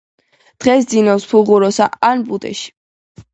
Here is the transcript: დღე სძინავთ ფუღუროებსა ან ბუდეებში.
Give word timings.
დღე 0.63 0.73
სძინავთ 0.85 1.27
ფუღუროებსა 1.33 1.89
ან 2.09 2.25
ბუდეებში. 2.31 2.67